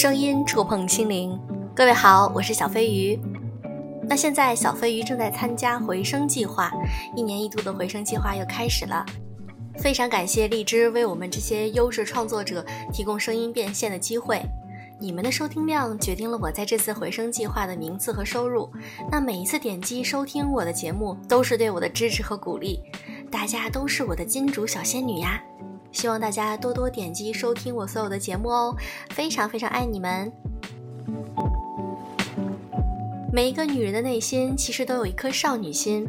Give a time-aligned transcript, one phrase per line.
[0.00, 1.38] 声音触碰心灵，
[1.76, 3.20] 各位好，我是小飞鱼。
[4.08, 6.72] 那现在小飞鱼正在参加回声计划，
[7.14, 9.04] 一年一度的回声计划又开始了。
[9.76, 14.40] 非常感谢荔枝为我们这些优质创作者提供声音变现的机会，
[14.98, 18.72] 你们的收听量决定了我在这次回声计划的名次和收入。
[19.12, 22.80] 那每一次点击收听我的节目，都是对我的支持和鼓励。
[23.30, 25.38] 大家都是我的金主小仙女呀！
[25.92, 28.76] 希望大家多多点击收听我所有的节目哦，
[29.10, 30.32] 非常非常爱你们。
[33.32, 36.08] 每一个女人的内心其实都有一颗少女心，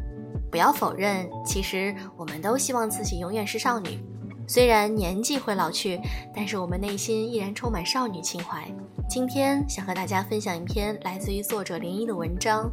[0.50, 4.00] 不要否认，其实我们都希望自己永远是少女。
[4.48, 6.00] 虽然年纪会老去，
[6.36, 8.68] 但是我们内心依然充满少女情怀。
[9.08, 12.70] 今天想和大家分享一篇来自于作者林一的文章：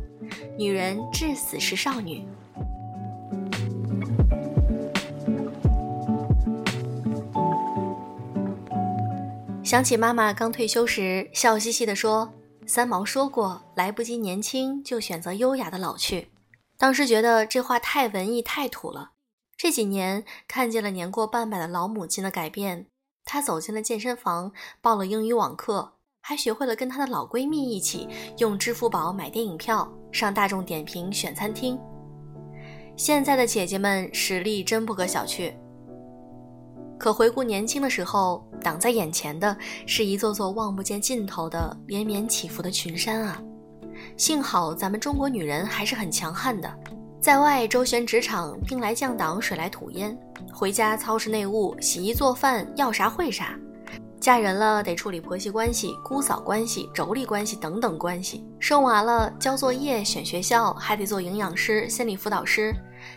[0.56, 2.27] 女人至死是少女。
[9.69, 12.33] 想起妈妈刚退休时笑嘻嘻地说
[12.66, 16.30] ：“三毛说过，来不及年轻就选择优雅的老去。”
[16.78, 19.11] 当时觉得这话太文艺太土了。
[19.58, 22.86] 这几年看见了年过半百的老母亲的改变，
[23.27, 28.08] 她走进了健身房，报了英语网课，还学会了跟她的老闺蜜一起
[28.39, 31.78] 用支付宝买电影票，上大众点评选餐厅。
[32.96, 35.52] 现在的姐姐们实力真不可小觑。
[36.98, 43.40] 可回顾年轻的时候，挡在眼前的是一座座望不见尽头的连绵起伏的群山啊！
[44.16, 46.68] 幸好咱们中国女人还是很强悍的，
[47.20, 50.12] 在外周旋职场，兵来将挡，水来土掩；
[50.52, 53.46] 回家操持内务，洗衣做饭，要啥会啥；
[54.20, 62.72] 嫁人了得处理婆媳关系、姑嫂关系、妯娌关系等等关系；生娃了交作业、选学校，还得做营养师、心理辅导师；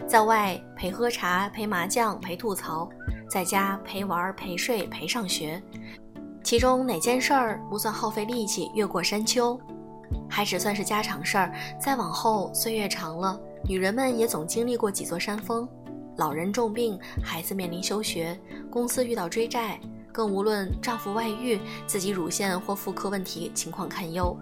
[0.07, 2.87] 在外陪喝茶、陪麻将、陪吐槽。
[3.31, 5.63] 在家陪玩、陪睡、陪上学，
[6.43, 9.57] 其中哪件事儿不算耗费力气越过山丘？
[10.29, 11.53] 还只算是家常事儿。
[11.79, 15.65] 再往后，岁月长了，女人们也总经历过几座山峰：
[16.17, 18.37] 老人重病，孩子面临休学，
[18.69, 19.79] 公司遇到追债，
[20.11, 21.57] 更无论丈夫外遇，
[21.87, 24.37] 自己乳腺或妇科问题情况堪忧。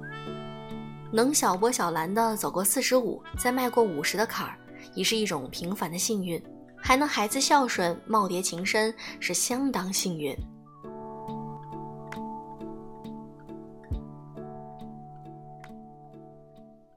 [1.12, 4.58] 能小波小兰的走过四十五，再迈过五十的坎儿，
[4.96, 6.42] 已是一种平凡的幸运。
[6.82, 10.36] 还能孩子孝顺、耄耋情深，是相当幸运。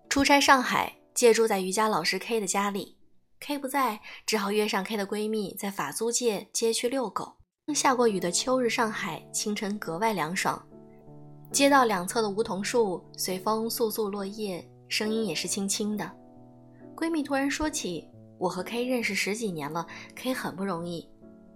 [0.09, 2.97] 出差上海，借住在瑜伽老师 K 的家里
[3.41, 7.32] ，K 不在，只好约上 K 的闺蜜在法租界街区遛狗。
[7.75, 10.62] 下过雨的秋日上海，清晨格外凉爽。
[11.50, 16.10] 街道两侧的梧桐树随风簌簌落叶，声音也是轻轻的。
[16.94, 18.12] 闺蜜突然说起。
[18.43, 19.87] 我和 K 认识十几年了
[20.17, 21.09] ，K 很不容易。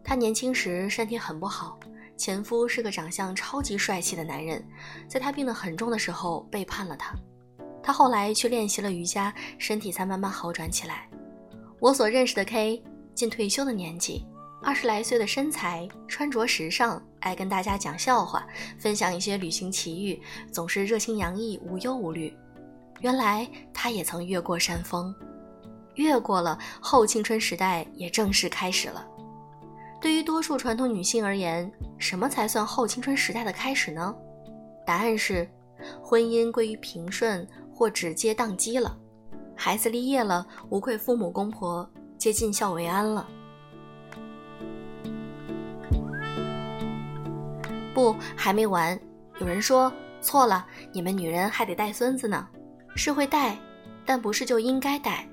[0.05, 1.77] 他年轻时身体很不好，
[2.17, 4.65] 前夫是个长相超级帅气的男人，
[5.09, 7.13] 在他病得很重的时候背叛了他。
[7.83, 11.11] 他后来去练习了瑜伽，身体才慢慢好转起来。
[11.81, 12.81] 我所认识的 K，
[13.17, 14.25] 近退休的年纪，
[14.63, 18.47] 二十来岁的身材，穿着时尚，爱跟大家讲笑话，
[18.79, 20.23] 分享一些旅行奇遇，
[20.53, 22.33] 总是热情洋溢，无忧无虑。
[23.01, 25.13] 原来他也曾越过山峰。
[25.97, 29.07] 越过了后青春时代，也正式开始了。
[30.01, 34.15] 对于多数传统女性而言，什么才算后青春时代的开始呢？
[34.87, 35.49] 答案是，
[36.03, 38.97] 婚姻归于平顺或直接宕机了，
[39.57, 43.27] 孩子立业了，无愧父母公婆，皆尽孝为安了。
[47.93, 48.99] 不，还没完。
[49.41, 52.47] 有人说错了，你们女人还得带孙子呢。
[52.95, 53.59] 是会带，
[54.05, 55.27] 但不是就应该带。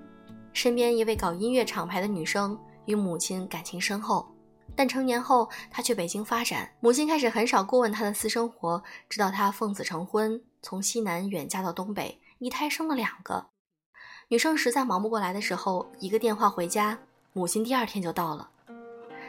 [0.53, 4.25] 身边一位搞音乐厂牌的女生与母亲感情深厚，
[4.75, 13.47] 但成年后她去北京发展，母亲开始很少过问她的私生活，直到她奉子成婚，从西南远嫁到东北，一胎生了两个。
[14.29, 16.97] 女生实在忙不过来的时候，一个电话回家，
[17.33, 18.49] 母亲第二天就到了。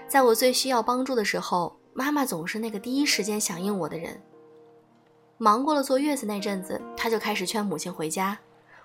[0.06, 4.23] 在我最需要帮助的时候，妈妈总是那个第一时间响应我的人。
[5.38, 8.38] 忙过了坐月子那阵子，她就开始劝母亲回家。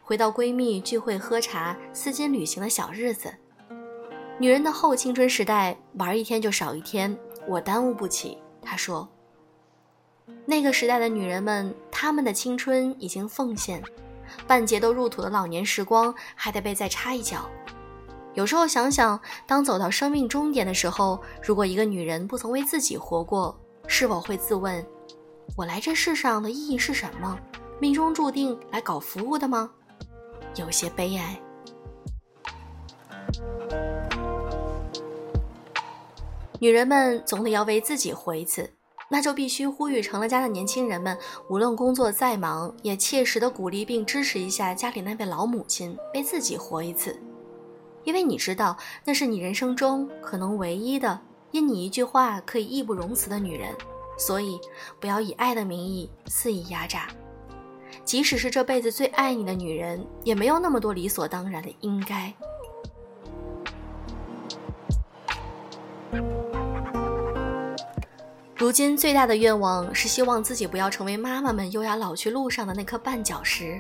[0.09, 3.31] 回到闺蜜聚会喝茶、丝巾旅行的小日子，
[4.39, 7.15] 女人的后青春时代玩一天就少一天，
[7.47, 8.35] 我耽误不起。
[8.59, 9.07] 她说
[10.47, 13.83] ：“那个时代的女人们，她们的青春已经奉献，
[14.47, 17.47] 半截都入土的老年时光还得被再插一脚。
[18.33, 24.83] 有时候想想，当走到生命终点的时候，如果一个女人不曾为自己活过，是否会自问：
[25.55, 27.37] 我来这世上的意义是什么？
[27.79, 29.69] 命中注定来搞服务的吗？”
[30.55, 31.39] 有些悲哀。
[36.59, 38.69] 女人们总得要为自己活一次，
[39.07, 41.17] 那就必须呼吁成了家的年轻人们，
[41.49, 47.17] 无论工作再忙，也切实的鼓励并支持一下家里那位老母亲，为自己活一次。
[48.03, 48.75] 因为你知道，
[49.05, 51.19] 那是你人生中可能唯一的，
[51.51, 53.73] 因你一句话可以义不容辞的女人。
[54.17, 54.59] 所以，
[54.99, 57.07] 不要以爱的名义肆意压榨。
[58.09, 62.33] 即使是这辈子最爱你的女人，也没有那么多理所当然的应该。
[68.55, 73.79] 如今最大的愿望是希望自己不要成为妈妈们优雅老去路上的那颗绊脚石，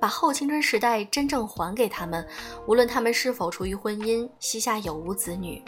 [0.00, 2.24] 把后青春时代真正还给他们，
[2.68, 5.60] 无论他们是否处于婚姻，膝下有无子女。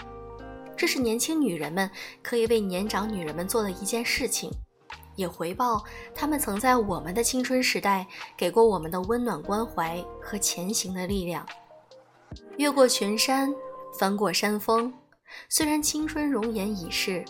[0.76, 1.90] 这是年轻女人们
[2.22, 4.52] 可以为年长女人们做的一件事情。
[5.18, 5.82] 也回报
[6.14, 8.06] 他们曾在我们的青春时代
[8.36, 11.44] 给过我们的温暖关怀和前行的力量。
[12.56, 13.52] 越过群山，
[13.98, 14.92] 翻过山峰，
[15.48, 17.24] 虽然青春容颜已逝，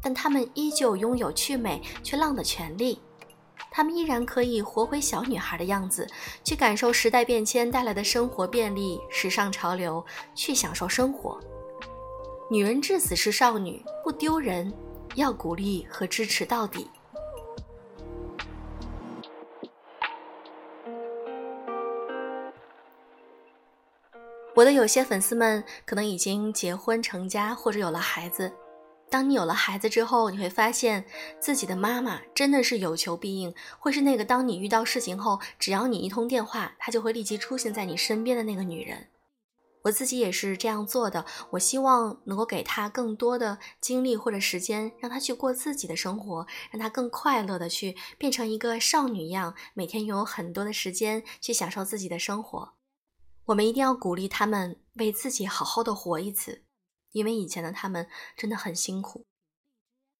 [0.00, 3.00] 但他们依旧拥有去美去浪的权利。
[3.72, 6.06] 他们依然可以活回小女孩的样子，
[6.44, 10.04] 去感受时代变迁带来的生活便利、时尚潮流，
[10.34, 11.40] 去享受生活。
[12.48, 14.72] 女人至死是少女，不丢人，
[15.16, 16.88] 要鼓励和支持到底。
[24.62, 28.52] 我的有些粉丝们可能已经结婚成家，或者有了孩子。
[29.10, 31.04] 当你有了孩子之后，你会发现
[31.40, 39.08] 自己的妈妈真的是有求必应，会是那个当你遇到事情后，只要你一通电话，她就会立即出现在你身边的那个女人。
[39.82, 41.26] 我自己也是这样做的。
[41.50, 52.74] 我希望能够给她更多的精力或者时间，让她去过自己的生活，让她更快乐的去变成一个少女一样，每天拥有很多的时间去享受自己的生活。
[53.46, 56.62] 我们一定要鼓励他们为自己好好的活一次，
[57.10, 59.24] 因为以前的他们真的很辛苦。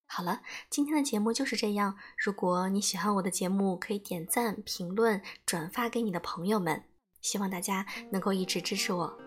[0.06, 1.96] 好了，今天的节目就是这样。
[2.18, 6.84] 如果你喜欢我的节目，可以点赞、评论、转发给你的朋友们。
[7.20, 9.18] 希望大家能够一直支持我。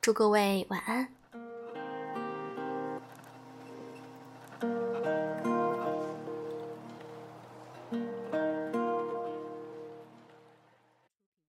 [0.00, 1.15] 祝各位晚安。